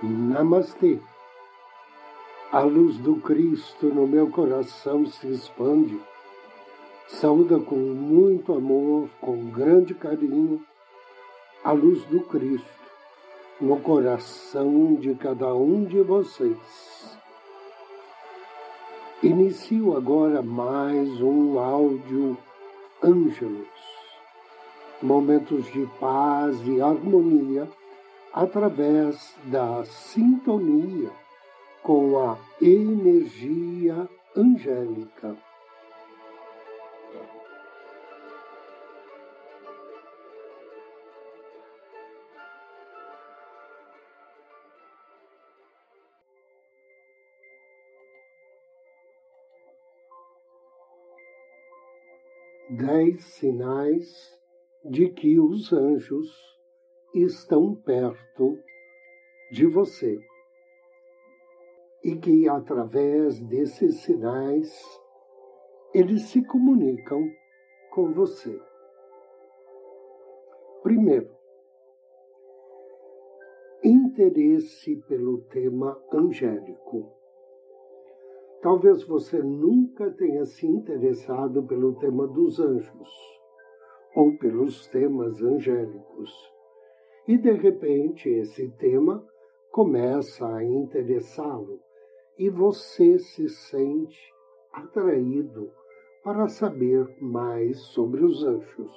[0.00, 1.00] Namastê.
[2.52, 6.00] A luz do Cristo no meu coração se expande.
[7.08, 10.64] Saúda com muito amor, com grande carinho,
[11.64, 12.78] a luz do Cristo
[13.60, 17.18] no coração de cada um de vocês.
[19.20, 22.38] Inicio agora mais um áudio
[23.02, 23.66] Ângelos,
[25.02, 27.68] momentos de paz e harmonia
[28.38, 31.10] através da sintonia
[31.82, 35.36] com a energia angélica.
[52.70, 54.38] Dez sinais
[54.84, 56.57] de que os anjos
[57.14, 58.58] estão perto
[59.50, 60.18] de você.
[62.04, 65.00] E que através desses sinais
[65.94, 67.28] eles se comunicam
[67.90, 68.60] com você.
[70.82, 71.30] Primeiro,
[73.82, 77.12] interesse pelo tema angélico.
[78.60, 83.08] Talvez você nunca tenha se interessado pelo tema dos anjos
[84.14, 86.57] ou pelos temas angélicos
[87.28, 89.22] e de repente esse tema
[89.70, 91.78] começa a interessá-lo
[92.38, 94.32] e você se sente
[94.72, 95.70] atraído
[96.24, 98.90] para saber mais sobre os anjos.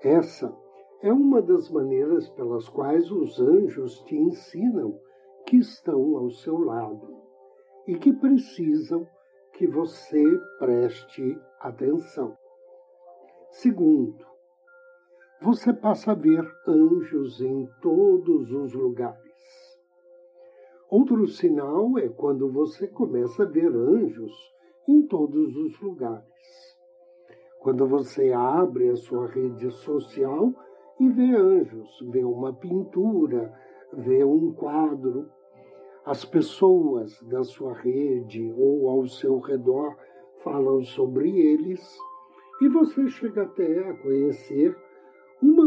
[0.00, 0.56] Essa
[1.02, 4.96] é uma das maneiras pelas quais os anjos te ensinam
[5.44, 7.22] que estão ao seu lado
[7.88, 9.04] e que precisam
[9.54, 10.24] que você
[10.60, 12.36] preste atenção.
[13.50, 14.31] Segundo,
[15.42, 19.18] você passa a ver anjos em todos os lugares.
[20.88, 24.32] Outro sinal é quando você começa a ver anjos
[24.86, 26.22] em todos os lugares.
[27.58, 30.52] Quando você abre a sua rede social
[31.00, 33.52] e vê anjos, vê uma pintura,
[33.92, 35.28] vê um quadro,
[36.04, 39.96] as pessoas da sua rede ou ao seu redor
[40.44, 41.80] falam sobre eles
[42.60, 44.76] e você chega até a conhecer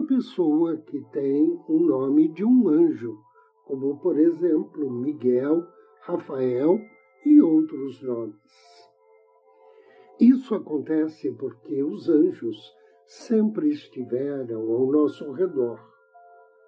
[0.05, 3.17] pessoa que tem o nome de um anjo,
[3.65, 5.65] como por exemplo Miguel,
[6.01, 6.79] Rafael
[7.25, 8.35] e outros nomes.
[10.19, 12.73] Isso acontece porque os anjos
[13.05, 15.79] sempre estiveram ao nosso redor,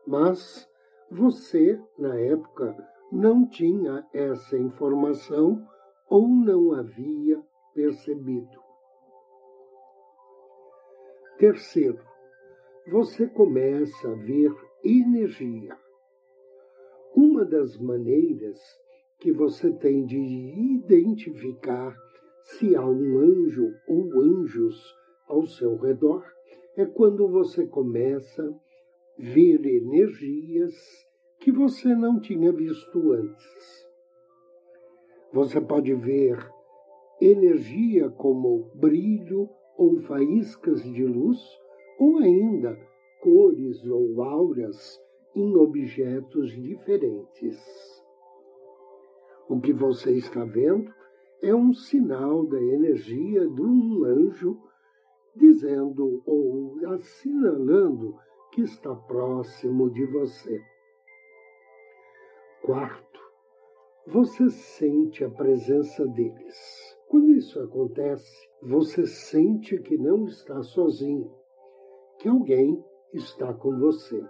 [0.05, 0.69] mas
[1.09, 2.75] você, na época,
[3.11, 5.65] não tinha essa informação
[6.09, 7.41] ou não havia
[7.73, 8.59] percebido.
[11.37, 12.06] Terceiro,
[12.89, 14.49] você começa a ver
[14.83, 15.77] energia.
[17.13, 18.57] Uma das maneiras
[19.19, 21.93] que você tem de identificar
[22.43, 24.95] se há um anjo ou anjos
[25.27, 26.23] ao seu redor
[26.77, 28.53] é quando você começa a
[29.17, 30.73] ver energias
[31.39, 33.87] que você não tinha visto antes.
[35.33, 36.37] Você pode ver
[37.19, 41.37] energia como brilho ou faíscas de luz
[41.97, 42.77] ou ainda
[43.21, 45.01] cores ou auras
[45.35, 47.57] em objetos diferentes.
[49.49, 50.91] O que você está vendo
[51.41, 54.57] é um sinal da energia de um anjo
[55.35, 58.15] dizendo ou assinalando
[58.51, 60.59] que está próximo de você.
[62.63, 63.19] Quarto,
[64.07, 66.97] você sente a presença deles.
[67.07, 71.31] Quando isso acontece, você sente que não está sozinho,
[72.19, 72.83] que alguém
[73.13, 74.23] está com você.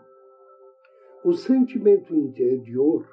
[1.23, 3.05] O sentimento interior,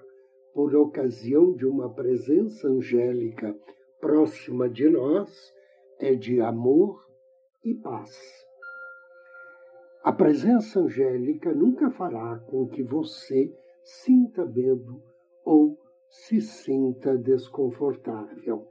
[0.52, 3.56] por ocasião de uma presença angélica
[4.00, 5.52] próxima de nós,
[5.98, 7.04] é de amor
[7.64, 8.44] e paz.
[10.02, 13.50] A presença angélica nunca fará com que você
[13.82, 15.02] sinta medo
[15.44, 15.78] ou
[16.08, 18.68] se sinta desconfortável.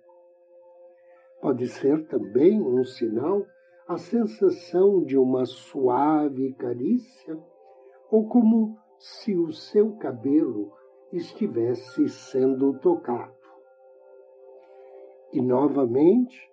[1.41, 3.45] Pode ser também um sinal
[3.87, 7.37] a sensação de uma suave carícia,
[8.09, 10.71] ou como se o seu cabelo
[11.11, 13.33] estivesse sendo tocado.
[15.31, 16.51] E novamente,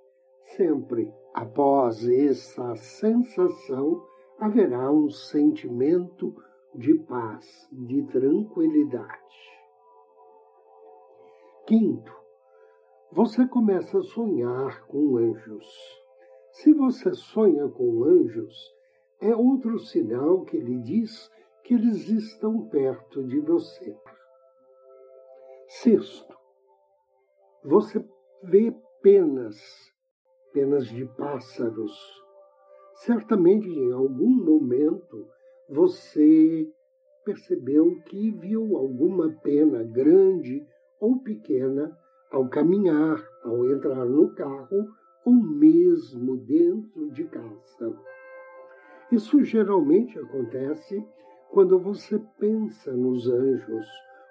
[0.57, 4.03] sempre após essa sensação,
[4.39, 6.35] haverá um sentimento
[6.75, 9.21] de paz, de tranquilidade.
[11.67, 12.13] Quinto,
[13.13, 16.00] você começa a sonhar com anjos.
[16.53, 18.55] Se você sonha com anjos,
[19.21, 21.31] é outro sinal que lhe diz
[21.63, 23.97] que eles estão perto de você.
[25.69, 26.37] Sexto,
[27.63, 28.05] você
[28.43, 29.57] vê penas,
[30.53, 31.93] penas de pássaros.
[32.95, 35.29] Certamente em algum momento
[35.69, 36.69] você
[37.25, 40.67] percebeu que viu alguma pena grande
[40.99, 41.97] ou pequena
[42.31, 44.89] ao caminhar, ao entrar no carro
[45.25, 47.97] ou mesmo dentro de casa.
[49.11, 51.05] Isso geralmente acontece
[51.51, 53.87] quando você pensa nos anjos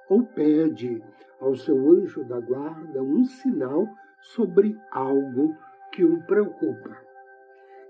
[0.09, 1.01] ou pede
[1.39, 3.85] ao seu anjo da guarda um sinal
[4.21, 5.55] sobre algo
[5.91, 6.97] que o preocupa.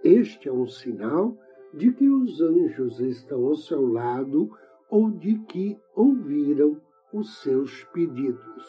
[0.03, 1.37] Este é um sinal
[1.73, 4.49] de que os anjos estão ao seu lado
[4.89, 6.81] ou de que ouviram
[7.13, 8.65] os seus pedidos.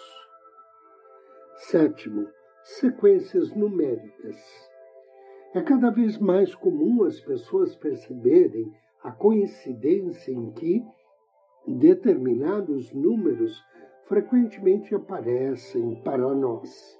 [1.57, 2.29] Sétimo,
[2.79, 4.37] sequências numéricas.
[5.53, 8.73] É cada vez mais comum as pessoas perceberem
[9.03, 10.85] a coincidência em que
[11.67, 13.61] determinados números
[14.07, 16.99] frequentemente aparecem para nós.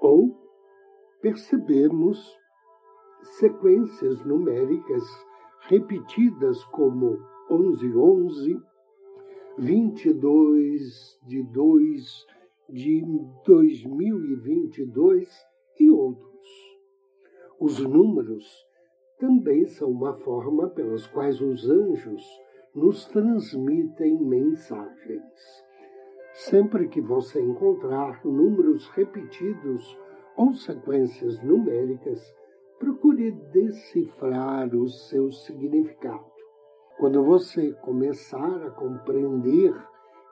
[0.00, 0.38] Ou
[1.20, 2.38] percebemos
[3.38, 5.02] sequências numéricas
[5.68, 7.18] repetidas como
[7.50, 8.62] 1111,
[9.58, 12.33] 22 de 2
[12.68, 13.04] de
[13.46, 15.28] 2022
[15.80, 16.46] e outros.
[17.60, 18.44] Os números
[19.18, 22.22] também são uma forma pelas quais os anjos
[22.74, 25.64] nos transmitem mensagens.
[26.32, 29.98] Sempre que você encontrar números repetidos
[30.36, 32.34] ou sequências numéricas,
[32.78, 36.34] procure decifrar o seu significado.
[36.98, 39.72] Quando você começar a compreender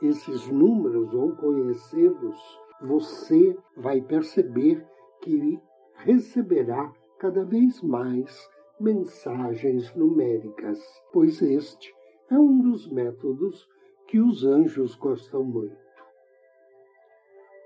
[0.03, 4.85] esses números ou conhecê-los, você vai perceber
[5.21, 5.61] que
[5.95, 8.51] receberá cada vez mais
[8.81, 10.81] mensagens numéricas,
[11.13, 11.95] pois este
[12.29, 13.69] é um dos métodos
[14.09, 15.77] que os anjos gostam muito.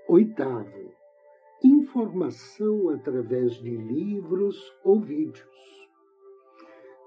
[0.07, 0.93] Oitavo,
[1.63, 5.87] informação através de livros ou vídeos.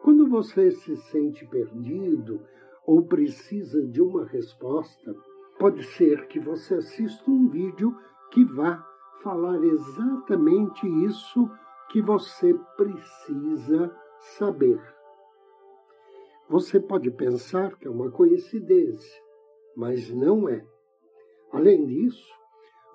[0.02, 2.40] Quando você se sente perdido
[2.90, 5.14] ou precisa de uma resposta,
[5.60, 7.96] pode ser que você assista um vídeo
[8.32, 8.84] que vá
[9.22, 11.48] falar exatamente isso
[11.92, 14.80] que você precisa saber.
[16.48, 19.22] Você pode pensar que é uma coincidência,
[19.76, 20.66] mas não é.
[21.52, 22.28] Além disso,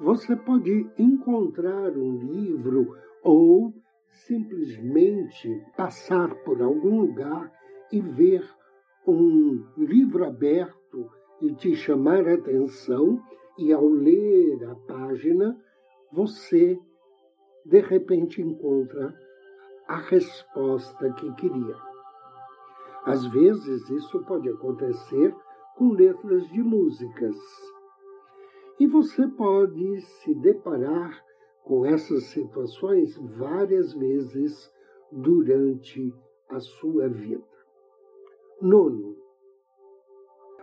[0.02, 3.74] você pode encontrar um livro ou
[4.28, 7.50] simplesmente passar por algum lugar
[7.94, 8.44] e ver
[9.12, 11.10] um livro aberto
[11.42, 13.22] e te chamar a atenção,
[13.58, 15.58] e ao ler a página,
[16.12, 16.78] você
[17.66, 19.14] de repente encontra
[19.88, 21.76] a resposta que queria.
[23.06, 25.34] Às vezes isso pode acontecer
[25.78, 27.36] com letras de músicas.
[28.80, 31.24] E você pode se deparar
[31.64, 34.72] com essas situações várias vezes
[35.12, 36.14] durante
[36.50, 37.55] a sua vida.
[38.68, 39.16] Nono,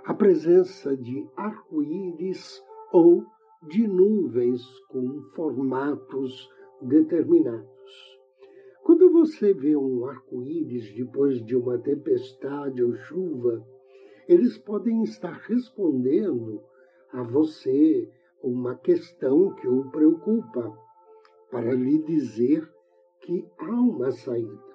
[0.05, 2.61] a presença de arco-íris
[2.93, 3.25] ou
[3.69, 8.19] de nuvens com formatos determinados.
[8.83, 13.65] Quando você vê um arco-íris depois de uma tempestade ou chuva,
[14.29, 16.61] eles podem estar respondendo
[17.13, 18.11] a você
[18.43, 20.77] uma questão que o preocupa,
[21.53, 22.69] para lhe dizer
[23.21, 24.72] que há uma saída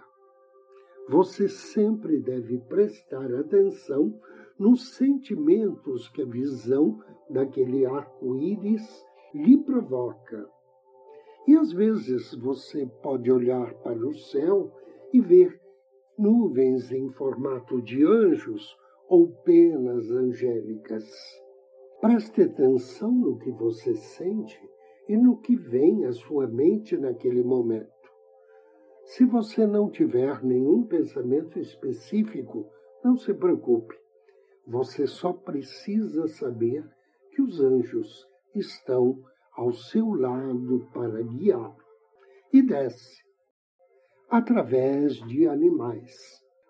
[1.10, 4.20] você sempre deve prestar atenção
[4.60, 7.00] nos sentimentos que a visão
[7.30, 10.50] daquele arco-íris lhe provoca.
[11.48, 14.72] E às vezes você pode olhar para o céu
[15.14, 15.62] e ver
[16.18, 18.76] nuvens em formato de anjos
[19.08, 21.06] ou penas angélicas.
[22.02, 24.60] Preste atenção no que você sente
[25.08, 27.97] e no que vem à sua mente naquele momento.
[29.08, 32.70] Se você não tiver nenhum pensamento específico,
[33.02, 33.96] não se preocupe.
[34.68, 36.84] Você só precisa saber
[37.32, 39.18] que os anjos estão
[39.56, 41.78] ao seu lado para guiá-lo.
[42.52, 43.24] E desce
[44.30, 46.14] através de animais.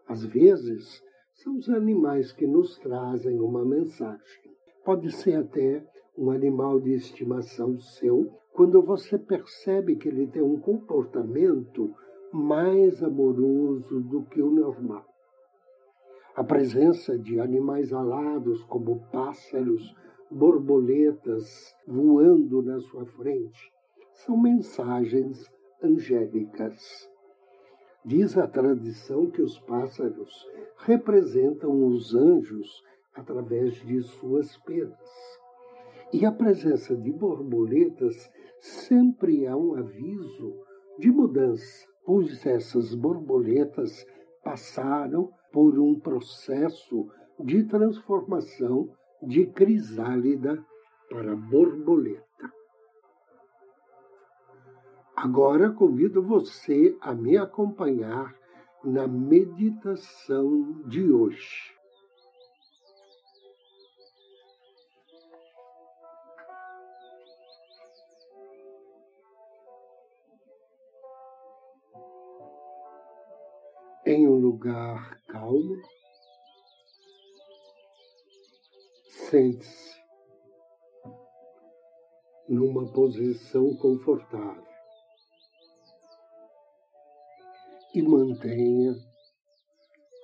[0.07, 1.01] Às vezes,
[1.33, 4.55] são os animais que nos trazem uma mensagem.
[4.85, 5.83] Pode ser até
[6.15, 11.95] um animal de estimação seu, quando você percebe que ele tem um comportamento
[12.33, 15.05] mais amoroso do que o normal.
[16.35, 19.95] A presença de animais alados, como pássaros,
[20.29, 23.71] borboletas voando na sua frente,
[24.13, 25.49] são mensagens
[25.81, 27.09] angélicas.
[28.05, 35.39] Diz a tradição que os pássaros representam os anjos através de suas penas.
[36.13, 40.55] E a presença de borboletas sempre é um aviso
[40.97, 44.07] de mudança, pois essas borboletas
[44.41, 47.05] passaram por um processo
[47.37, 48.89] de transformação
[49.21, 50.65] de crisálida
[51.09, 52.23] para borboleta.
[55.17, 58.33] Agora convido você a me acompanhar
[58.85, 61.76] na meditação de hoje.
[74.17, 75.79] Em um lugar calmo,
[79.29, 80.01] sente-se
[82.49, 84.65] numa posição confortável
[87.93, 88.95] e mantenha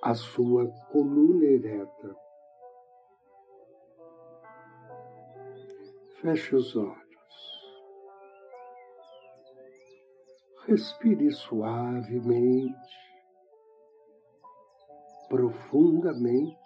[0.02, 2.16] a sua coluna ereta.
[6.20, 7.04] Feche os olhos.
[10.66, 13.03] Respire suavemente,
[15.34, 16.56] profundamente,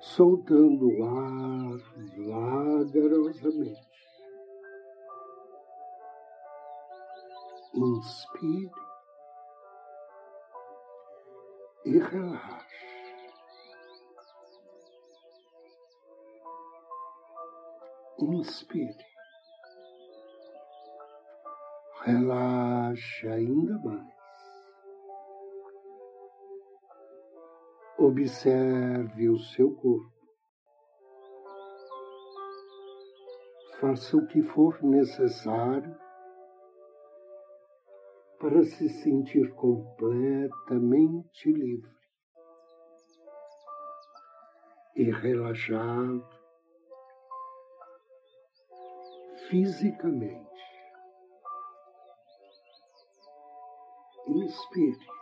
[0.00, 1.78] soltando o ar
[2.84, 3.88] vagarosamente.
[7.74, 8.70] Inspire
[11.86, 12.86] e relaxe.
[18.20, 19.08] Inspire.
[22.04, 24.17] Relaxe ainda mais.
[27.98, 30.12] Observe o seu corpo.
[33.80, 35.98] Faça o que for necessário
[38.38, 41.98] para se sentir completamente livre
[44.94, 46.24] e relaxado
[49.48, 50.46] fisicamente.
[54.28, 55.17] Inspire.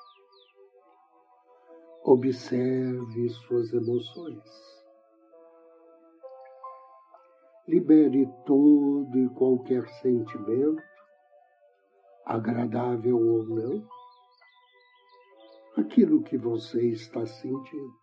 [2.08, 4.40] Observe suas emoções.
[7.66, 10.80] Libere todo e qualquer sentimento
[12.24, 13.88] agradável ou não,
[15.76, 17.94] aquilo que você está sentindo.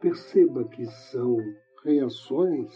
[0.00, 1.36] Perceba que são
[1.84, 2.72] reações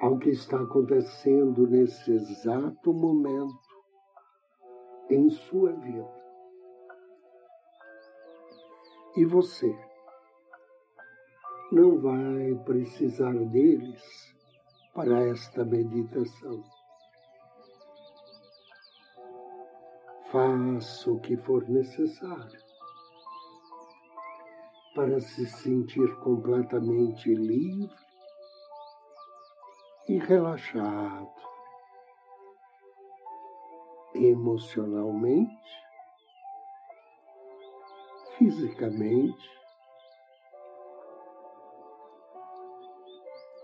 [0.00, 3.56] ao que está acontecendo nesse exato momento
[5.08, 6.25] em sua vida.
[9.16, 9.74] E você
[11.72, 14.36] não vai precisar deles
[14.94, 16.62] para esta meditação.
[20.30, 22.60] Faça o que for necessário
[24.94, 27.94] para se sentir completamente livre
[30.08, 31.46] e relaxado
[34.14, 35.85] emocionalmente,
[38.38, 39.50] fisicamente.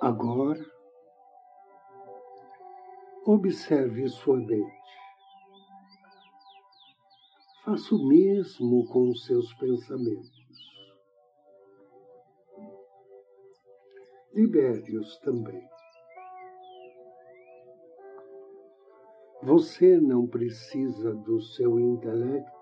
[0.01, 0.73] Agora,
[3.25, 4.83] Observe sua mente.
[7.65, 10.43] Faça o mesmo com os seus pensamentos.
[14.35, 15.63] Libere-os também.
[19.45, 22.62] Você não precisa do seu intelecto,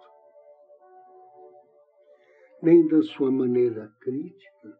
[2.63, 4.79] nem da sua maneira crítica,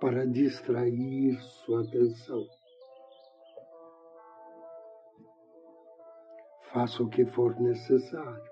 [0.00, 2.46] para distrair sua atenção.
[6.72, 8.50] Faça o que for necessário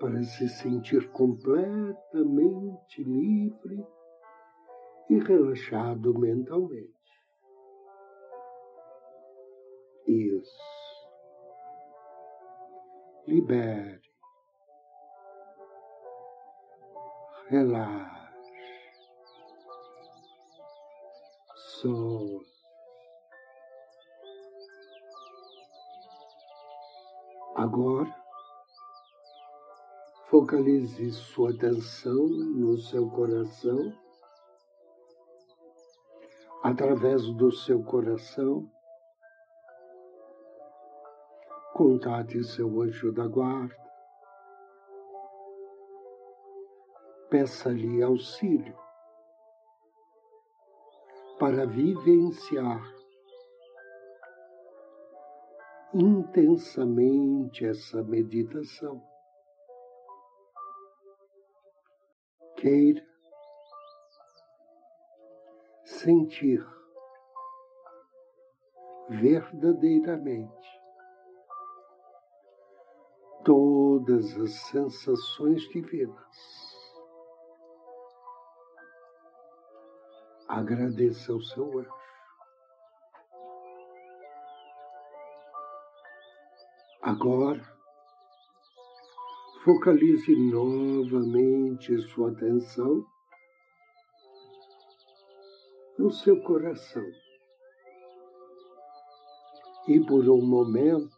[0.00, 3.86] para se sentir completamente livre
[5.10, 6.94] e relaxado mentalmente.
[10.06, 10.58] Isso.
[13.26, 14.09] Libere.
[17.50, 18.30] Relaxe.
[21.80, 22.46] Solte.
[27.56, 28.14] Agora,
[30.28, 33.92] focalize sua atenção no seu coração.
[36.62, 38.70] Através do seu coração,
[41.74, 43.89] contate seu anjo da guarda.
[47.30, 48.76] Peça-lhe auxílio
[51.38, 52.82] para vivenciar
[55.94, 59.00] intensamente essa meditação.
[62.56, 63.06] Queira
[65.84, 66.66] sentir
[69.08, 70.80] verdadeiramente
[73.44, 76.69] todas as sensações divinas.
[80.50, 81.94] Agradeça ao seu anjo.
[87.00, 87.62] Agora,
[89.64, 93.06] focalize novamente sua atenção
[95.96, 97.06] no seu coração.
[99.86, 101.16] E por um momento,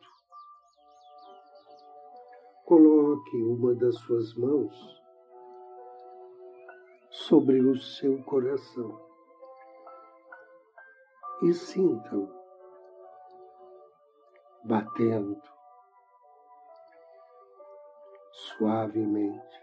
[2.67, 5.01] coloque uma das suas mãos
[7.11, 9.12] sobre o seu coração
[11.43, 12.29] e sinta-o
[14.65, 15.43] batendo
[18.33, 19.63] suavemente.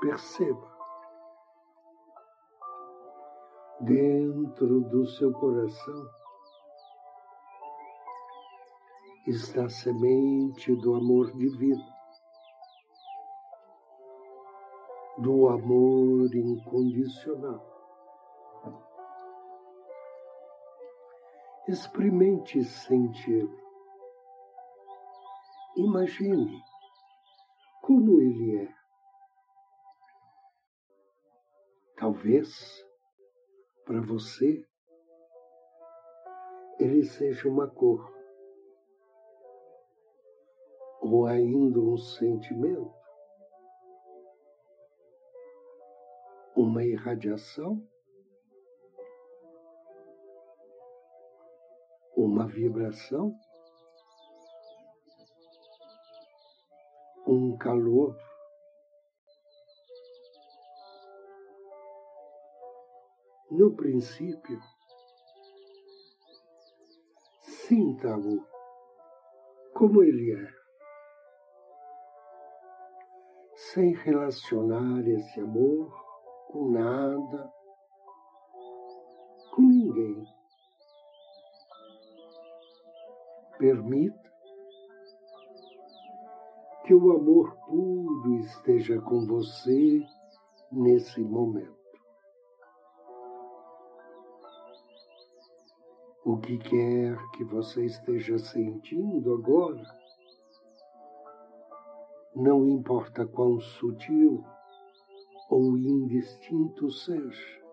[0.00, 0.76] Perceba
[3.80, 6.10] dentro do seu coração
[9.26, 11.84] está a semente do amor divino,
[15.18, 17.75] do amor incondicional.
[21.68, 23.50] Experimente sentir.
[25.76, 26.62] Imagine
[27.82, 28.74] como ele é.
[31.96, 32.86] Talvez
[33.84, 34.64] para você
[36.78, 38.14] ele seja uma cor
[41.00, 42.94] ou ainda um sentimento,
[46.54, 47.82] uma irradiação
[52.36, 53.34] uma vibração,
[57.26, 58.14] um calor.
[63.50, 64.60] No princípio,
[67.40, 68.46] sinta-o
[69.72, 70.52] como ele é,
[73.54, 75.90] sem relacionar esse amor
[76.48, 77.50] com nada,
[79.54, 80.35] com ninguém.
[83.66, 84.32] Permita
[86.84, 90.06] que o amor puro esteja com você
[90.70, 91.74] nesse momento.
[96.24, 99.82] O que quer que você esteja sentindo agora,
[102.36, 104.44] não importa quão sutil
[105.50, 107.64] ou indistinto seja,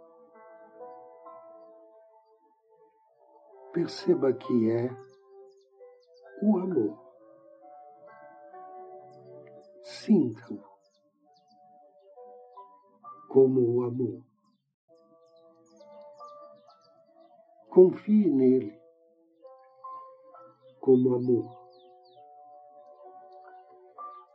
[3.72, 5.13] perceba que é
[6.44, 7.00] o amor.
[9.82, 10.62] Sinta-o
[13.30, 14.22] como o amor.
[17.70, 18.78] Confie nele
[20.82, 21.64] como amor.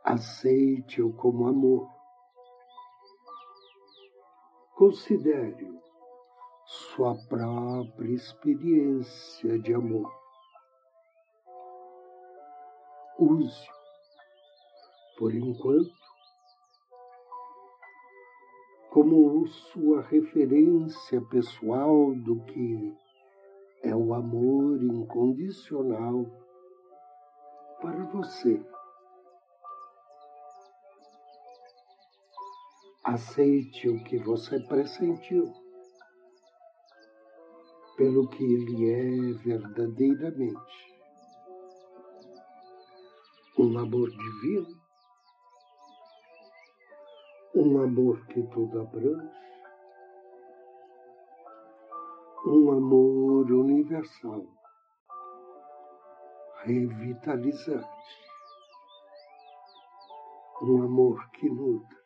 [0.03, 1.87] Aceite-o como amor.
[4.75, 5.79] Considere-o
[6.65, 10.18] sua própria experiência de amor
[13.29, 13.67] use,
[15.17, 15.93] por enquanto,
[18.89, 22.97] como sua referência pessoal do que
[23.83, 26.25] é o amor incondicional
[27.81, 28.61] para você.
[33.03, 35.51] Aceite o que você pressentiu
[37.95, 40.98] pelo que ele é verdadeiramente
[43.59, 44.81] um amor divino,
[47.53, 49.37] um amor que tudo abrange,
[52.45, 54.47] um amor universal,
[56.63, 57.85] revitalizante,
[60.61, 61.97] um amor que nutre,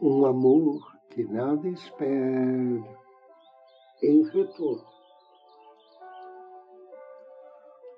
[0.00, 2.96] um amor que nada espera
[4.04, 4.93] em retorno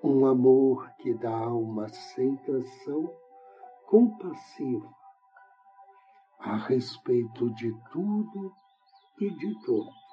[0.06, 3.12] um amor que dá uma aceitação
[3.86, 4.88] compassiva
[6.38, 8.54] a respeito de tudo
[9.20, 10.06] e de todos.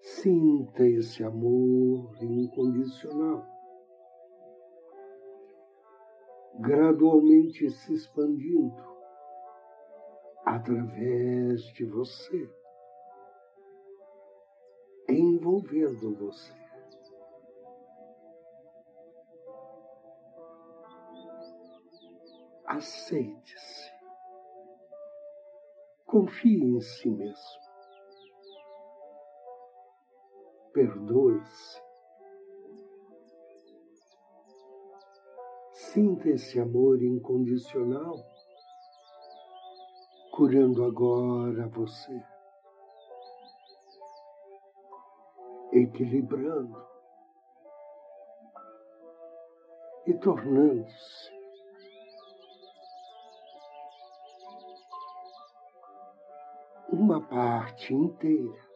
[0.00, 3.46] Sinta esse amor incondicional,
[6.58, 8.82] gradualmente se expandindo
[10.44, 12.61] através de você
[15.42, 16.52] envolvendo você.
[22.64, 23.90] Aceite-se.
[26.06, 27.62] Confie em si mesmo.
[30.72, 31.82] Perdoe-se.
[35.72, 38.14] Sinta esse amor incondicional
[40.30, 42.31] curando agora você.
[45.72, 46.86] Equilibrando
[50.06, 51.32] e tornando-se
[56.90, 58.70] uma parte inteira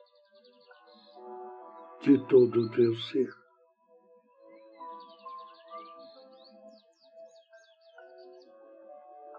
[2.00, 3.28] de todo o teu ser.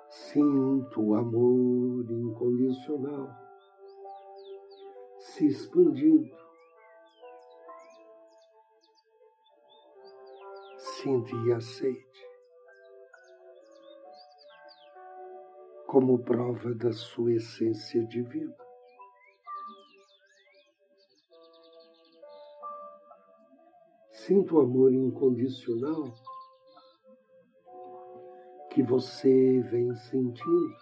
[0.09, 3.29] Sinto o amor incondicional
[5.19, 6.46] se expandindo.
[11.01, 12.27] Sinta e aceite
[15.85, 18.55] como prova da sua essência divina.
[24.11, 26.11] Sinta o amor incondicional
[28.71, 30.75] que você vem sentindo,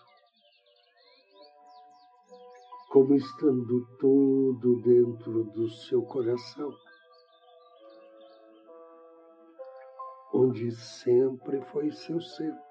[2.90, 6.85] como estando todo dentro do seu coração,
[10.36, 12.62] onde sempre foi seu centro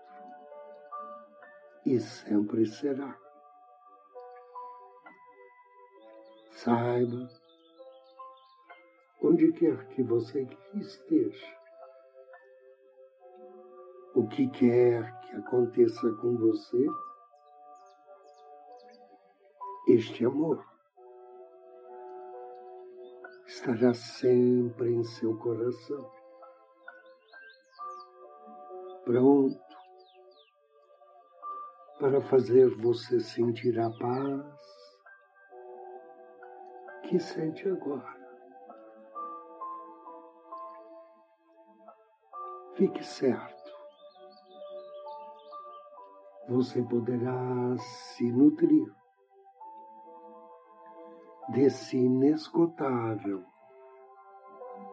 [1.87, 3.18] e sempre será.
[6.50, 7.27] Saiba,
[9.22, 11.59] onde quer que você esteja,
[14.14, 16.87] o que quer que aconteça com você,
[19.88, 20.62] este amor
[23.46, 26.23] estará sempre em seu coração,
[29.04, 29.60] pronto
[31.98, 34.64] para fazer você sentir a paz
[37.02, 38.14] que sente agora.
[42.76, 43.64] Fique certo
[46.48, 48.86] você poderá se nutrir
[51.48, 53.42] desse inesgotável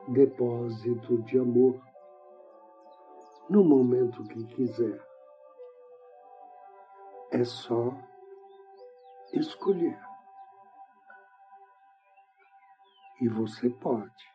[0.08, 1.82] depósito de amor
[3.52, 5.06] no momento que quiser.
[7.32, 7.92] É só
[9.34, 10.00] escolher.
[13.22, 14.32] E você pode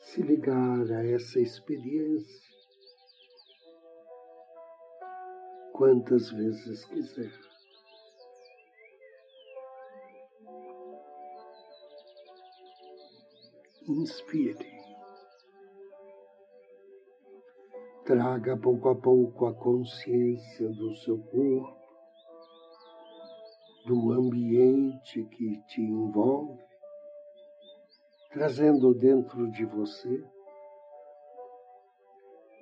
[0.00, 2.50] se ligar a essa experiência
[5.72, 7.32] quantas vezes quiser.
[13.88, 14.79] Inspire.
[18.10, 21.78] Traga pouco a pouco a consciência do seu corpo,
[23.86, 26.60] do ambiente que te envolve,
[28.32, 30.24] trazendo dentro de você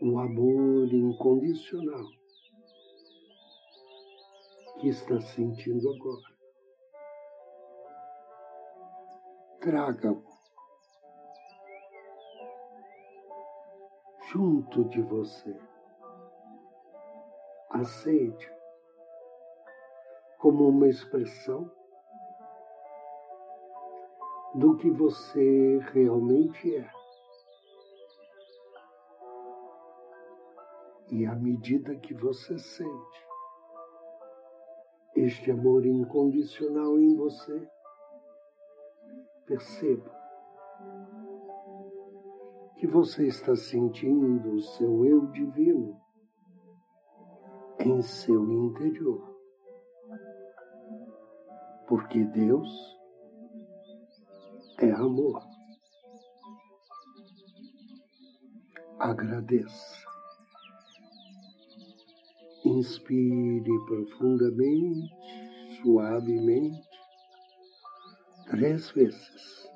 [0.03, 2.05] o amor incondicional
[4.79, 6.29] que está sentindo agora.
[9.63, 10.28] Traga-o
[14.33, 15.59] junto de você.
[17.71, 18.53] Aceite
[20.39, 21.71] como uma expressão
[24.55, 26.91] do que você realmente é.
[31.11, 33.27] E à medida que você sente,
[35.17, 37.69] este amor incondicional em você,
[39.47, 40.18] perceba
[42.79, 46.01] que você está sentindo o seu eu divino
[47.81, 49.37] em seu interior.
[51.89, 52.69] Porque Deus
[54.79, 55.43] é amor.
[59.01, 60.07] Agradeça.
[62.65, 65.11] Inspire profundamente,
[65.83, 66.89] suavemente,
[68.49, 69.69] três vezes.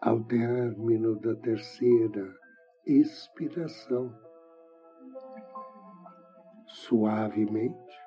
[0.00, 2.32] Ao término da terceira
[2.86, 4.14] expiração,
[6.68, 7.98] suavemente,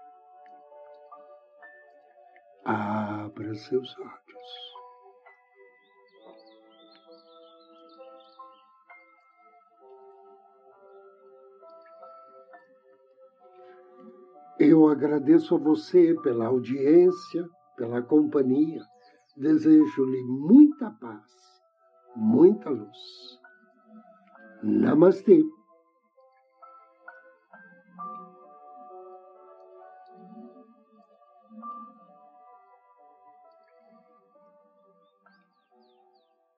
[2.63, 4.21] abra seus olhos.
[14.57, 18.81] Eu agradeço a você pela audiência, pela companhia.
[19.35, 21.40] Desejo-lhe muita paz,
[22.15, 23.39] muita luz.
[24.63, 25.41] Namastê.